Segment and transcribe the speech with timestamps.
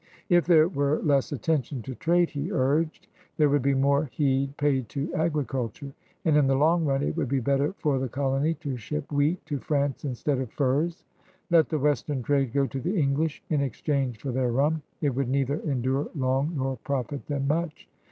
[0.29, 3.05] If there were less attention to trade, he urged,
[3.37, 5.93] there would be more heed paid to agriculture,
[6.25, 9.45] and in the long run it would be better for the colony to ship wheat
[9.45, 11.03] to France instead of furs.
[11.51, 15.29] '^Let the western trade go to the English in exchange for their rum; it would
[15.29, 17.87] neither endure long nor profit them much."